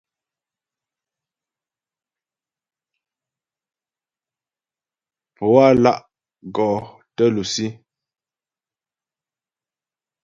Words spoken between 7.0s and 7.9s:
tə lusí.